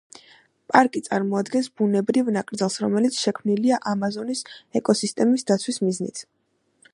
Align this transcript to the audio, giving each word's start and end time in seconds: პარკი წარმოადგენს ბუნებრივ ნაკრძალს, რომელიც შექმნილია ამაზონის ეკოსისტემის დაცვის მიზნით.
პარკი 0.71 1.01
წარმოადგენს 1.07 1.69
ბუნებრივ 1.81 2.31
ნაკრძალს, 2.37 2.77
რომელიც 2.85 3.19
შექმნილია 3.25 3.79
ამაზონის 3.93 4.43
ეკოსისტემის 4.81 5.47
დაცვის 5.53 5.81
მიზნით. 5.89 6.25